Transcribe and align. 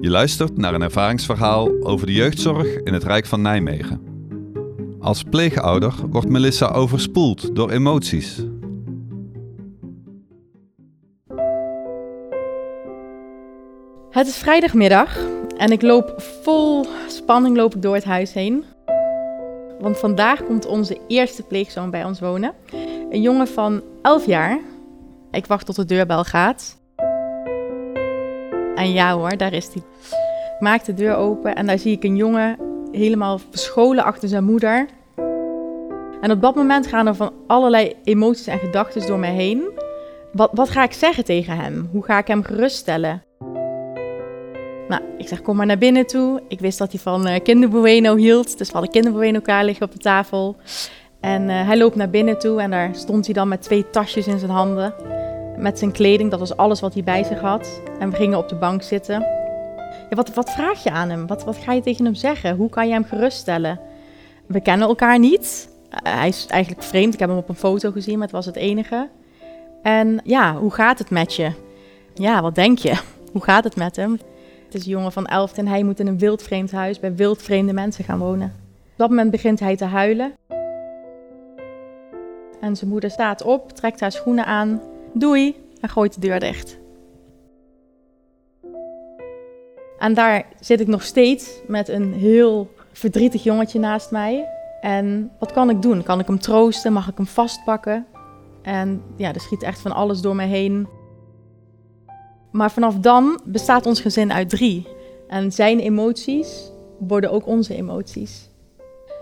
Je 0.00 0.10
luistert 0.10 0.56
naar 0.56 0.74
een 0.74 0.82
ervaringsverhaal 0.82 1.70
over 1.80 2.06
de 2.06 2.12
jeugdzorg 2.12 2.66
in 2.76 2.92
het 2.92 3.04
Rijk 3.04 3.26
van 3.26 3.42
Nijmegen. 3.42 4.00
Als 5.00 5.22
pleegouder 5.22 5.94
wordt 6.10 6.28
Melissa 6.28 6.66
overspoeld 6.66 7.54
door 7.54 7.70
emoties. 7.70 8.42
Het 14.10 14.26
is 14.26 14.36
vrijdagmiddag 14.36 15.18
en 15.56 15.72
ik 15.72 15.82
loop 15.82 16.14
vol 16.42 16.86
spanning 17.08 17.56
loop 17.56 17.74
ik 17.74 17.82
door 17.82 17.94
het 17.94 18.04
huis 18.04 18.32
heen. 18.32 18.64
Want 19.80 19.98
vandaag 19.98 20.44
komt 20.44 20.66
onze 20.66 20.98
eerste 21.08 21.42
pleegzoon 21.42 21.90
bij 21.90 22.04
ons 22.04 22.20
wonen. 22.20 22.54
Een 23.10 23.20
jongen 23.20 23.48
van 23.48 23.82
11 24.02 24.26
jaar. 24.26 24.60
Ik 25.30 25.46
wacht 25.46 25.66
tot 25.66 25.76
de 25.76 25.84
deurbel 25.84 26.24
gaat. 26.24 26.84
En 28.76 28.92
ja 28.92 29.14
hoor, 29.14 29.36
daar 29.36 29.52
is 29.52 29.68
hij. 29.72 29.82
Maak 30.58 30.84
de 30.84 30.94
deur 30.94 31.16
open 31.16 31.54
en 31.54 31.66
daar 31.66 31.78
zie 31.78 31.92
ik 31.92 32.04
een 32.04 32.16
jongen 32.16 32.56
helemaal 32.92 33.38
verscholen 33.50 34.04
achter 34.04 34.28
zijn 34.28 34.44
moeder. 34.44 34.86
En 36.20 36.30
op 36.30 36.40
dat 36.40 36.54
moment 36.54 36.86
gaan 36.86 37.06
er 37.06 37.14
van 37.14 37.32
allerlei 37.46 37.94
emoties 38.04 38.46
en 38.46 38.58
gedachten 38.58 39.06
door 39.06 39.18
mij 39.18 39.34
heen. 39.34 39.68
Wat, 40.32 40.50
wat 40.52 40.70
ga 40.70 40.82
ik 40.82 40.92
zeggen 40.92 41.24
tegen 41.24 41.56
hem? 41.56 41.88
Hoe 41.92 42.04
ga 42.04 42.18
ik 42.18 42.26
hem 42.26 42.42
geruststellen? 42.42 43.22
Nou, 44.88 45.02
ik 45.18 45.28
zeg 45.28 45.42
kom 45.42 45.56
maar 45.56 45.66
naar 45.66 45.78
binnen 45.78 46.06
toe. 46.06 46.42
Ik 46.48 46.60
wist 46.60 46.78
dat 46.78 46.92
hij 46.92 47.00
van 47.00 47.28
uh, 47.28 47.34
kinderbueno 47.42 48.16
hield, 48.16 48.58
dus 48.58 48.66
we 48.66 48.72
hadden 48.72 48.92
kinderbueno 48.92 49.34
elkaar 49.34 49.64
liggen 49.64 49.86
op 49.86 49.92
de 49.92 49.98
tafel. 49.98 50.56
En 51.20 51.42
uh, 51.48 51.66
hij 51.66 51.78
loopt 51.78 51.96
naar 51.96 52.10
binnen 52.10 52.38
toe 52.38 52.60
en 52.60 52.70
daar 52.70 52.94
stond 52.94 53.24
hij 53.24 53.34
dan 53.34 53.48
met 53.48 53.62
twee 53.62 53.90
tasjes 53.90 54.26
in 54.26 54.38
zijn 54.38 54.50
handen. 54.50 54.94
Met 55.58 55.78
zijn 55.78 55.92
kleding, 55.92 56.30
dat 56.30 56.38
was 56.38 56.56
alles 56.56 56.80
wat 56.80 56.94
hij 56.94 57.02
bij 57.02 57.24
zich 57.24 57.40
had. 57.40 57.80
En 57.98 58.10
we 58.10 58.16
gingen 58.16 58.38
op 58.38 58.48
de 58.48 58.54
bank 58.54 58.82
zitten. 58.82 59.20
Ja, 60.08 60.16
wat, 60.16 60.34
wat 60.34 60.50
vraag 60.50 60.82
je 60.82 60.90
aan 60.90 61.10
hem? 61.10 61.26
Wat, 61.26 61.44
wat 61.44 61.56
ga 61.56 61.72
je 61.72 61.80
tegen 61.80 62.04
hem 62.04 62.14
zeggen? 62.14 62.56
Hoe 62.56 62.68
kan 62.68 62.86
je 62.86 62.92
hem 62.92 63.04
geruststellen? 63.04 63.80
We 64.46 64.60
kennen 64.60 64.88
elkaar 64.88 65.18
niet. 65.18 65.68
Uh, 65.90 65.98
hij 66.02 66.28
is 66.28 66.46
eigenlijk 66.46 66.82
vreemd. 66.82 67.14
Ik 67.14 67.20
heb 67.20 67.28
hem 67.28 67.38
op 67.38 67.48
een 67.48 67.54
foto 67.54 67.90
gezien, 67.90 68.14
maar 68.14 68.26
het 68.26 68.36
was 68.36 68.46
het 68.46 68.56
enige. 68.56 69.08
En 69.82 70.20
ja, 70.24 70.56
hoe 70.56 70.72
gaat 70.72 70.98
het 70.98 71.10
met 71.10 71.34
je? 71.34 71.50
Ja, 72.14 72.42
wat 72.42 72.54
denk 72.54 72.78
je? 72.78 72.94
Hoe 73.32 73.44
gaat 73.44 73.64
het 73.64 73.76
met 73.76 73.96
hem? 73.96 74.12
Het 74.64 74.74
is 74.74 74.84
een 74.84 74.90
jongen 74.90 75.12
van 75.12 75.26
elf 75.26 75.58
en 75.58 75.66
hij 75.66 75.82
moet 75.82 76.00
in 76.00 76.06
een 76.06 76.18
wildvreemd 76.18 76.72
huis 76.72 77.00
bij 77.00 77.14
wildvreemde 77.14 77.72
mensen 77.72 78.04
gaan 78.04 78.18
wonen. 78.18 78.46
Op 78.92 78.96
dat 78.96 79.08
moment 79.08 79.30
begint 79.30 79.60
hij 79.60 79.76
te 79.76 79.84
huilen. 79.84 80.32
En 82.60 82.76
zijn 82.76 82.90
moeder 82.90 83.10
staat 83.10 83.42
op, 83.42 83.72
trekt 83.72 84.00
haar 84.00 84.12
schoenen 84.12 84.46
aan, 84.46 84.80
doei, 85.20 85.54
en 85.80 85.88
gooit 85.88 86.14
de 86.14 86.20
deur 86.20 86.40
dicht. 86.40 86.78
En 89.98 90.14
daar 90.14 90.46
zit 90.60 90.80
ik 90.80 90.86
nog 90.86 91.02
steeds 91.02 91.60
met 91.66 91.88
een 91.88 92.12
heel 92.12 92.70
verdrietig 92.92 93.42
jongetje 93.42 93.78
naast 93.78 94.10
mij. 94.10 94.48
En 94.80 95.30
wat 95.38 95.52
kan 95.52 95.70
ik 95.70 95.82
doen? 95.82 96.02
Kan 96.02 96.20
ik 96.20 96.26
hem 96.26 96.38
troosten? 96.38 96.92
Mag 96.92 97.08
ik 97.08 97.16
hem 97.16 97.26
vastpakken? 97.26 98.06
En 98.62 99.02
ja, 99.16 99.34
er 99.34 99.40
schiet 99.40 99.62
echt 99.62 99.80
van 99.80 99.92
alles 99.92 100.20
door 100.20 100.36
mij 100.36 100.46
heen. 100.46 100.88
Maar 102.52 102.70
vanaf 102.70 102.98
dan 102.98 103.40
bestaat 103.44 103.86
ons 103.86 104.00
gezin 104.00 104.32
uit 104.32 104.48
drie. 104.48 104.86
En 105.28 105.52
zijn 105.52 105.78
emoties 105.78 106.70
worden 106.98 107.30
ook 107.30 107.46
onze 107.46 107.74
emoties. 107.74 108.50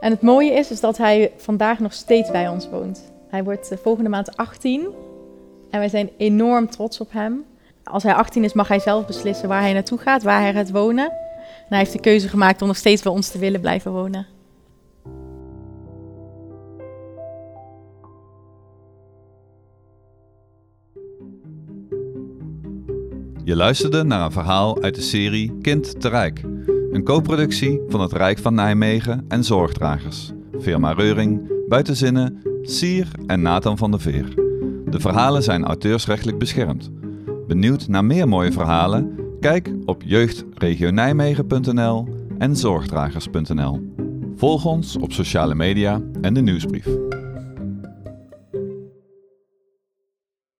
En 0.00 0.10
het 0.10 0.22
mooie 0.22 0.52
is, 0.52 0.70
is 0.70 0.80
dat 0.80 0.96
hij 0.96 1.32
vandaag 1.36 1.78
nog 1.78 1.92
steeds 1.92 2.30
bij 2.30 2.48
ons 2.48 2.68
woont. 2.68 3.12
Hij 3.28 3.44
wordt 3.44 3.72
volgende 3.82 4.10
maand 4.10 4.36
18 4.36 4.88
en 5.76 5.82
wij 5.82 5.90
zijn 5.90 6.10
enorm 6.16 6.70
trots 6.70 7.00
op 7.00 7.12
hem. 7.12 7.44
Als 7.84 8.02
hij 8.02 8.14
18 8.14 8.44
is, 8.44 8.52
mag 8.52 8.68
hij 8.68 8.80
zelf 8.80 9.06
beslissen 9.06 9.48
waar 9.48 9.60
hij 9.60 9.72
naartoe 9.72 9.98
gaat, 9.98 10.22
waar 10.22 10.40
hij 10.40 10.52
gaat 10.52 10.70
wonen. 10.70 11.04
En 11.04 11.68
hij 11.68 11.78
heeft 11.78 11.92
de 11.92 12.00
keuze 12.00 12.28
gemaakt 12.28 12.62
om 12.62 12.66
nog 12.66 12.76
steeds 12.76 13.02
bij 13.02 13.12
ons 13.12 13.28
te 13.28 13.38
willen 13.38 13.60
blijven 13.60 13.92
wonen. 13.92 14.26
Je 23.44 23.56
luisterde 23.56 24.02
naar 24.02 24.24
een 24.24 24.32
verhaal 24.32 24.82
uit 24.82 24.94
de 24.94 25.00
serie 25.00 25.58
Kind 25.60 26.00
te 26.00 26.08
Rijk. 26.08 26.40
Een 26.90 27.04
co-productie 27.04 27.80
van 27.88 28.00
het 28.00 28.12
Rijk 28.12 28.38
van 28.38 28.54
Nijmegen 28.54 29.24
en 29.28 29.44
Zorgdragers. 29.44 30.32
Firma 30.60 30.92
Reuring, 30.92 31.52
Buitenzinnen, 31.68 32.42
Sier 32.62 33.08
en 33.26 33.42
Nathan 33.42 33.78
van 33.78 33.90
der 33.90 34.00
Veer. 34.00 34.45
De 34.90 35.00
verhalen 35.00 35.42
zijn 35.42 35.64
auteursrechtelijk 35.64 36.38
beschermd. 36.38 36.90
Benieuwd 37.46 37.88
naar 37.88 38.04
meer 38.04 38.28
mooie 38.28 38.52
verhalen? 38.52 39.14
Kijk 39.40 39.72
op 39.84 40.02
jeugdregionijmegen.nl 40.04 42.08
en 42.38 42.56
zorgdragers.nl. 42.56 43.94
Volg 44.36 44.64
ons 44.64 44.96
op 44.96 45.12
sociale 45.12 45.54
media 45.54 46.00
en 46.20 46.34
de 46.34 46.40
nieuwsbrief. 46.40 46.88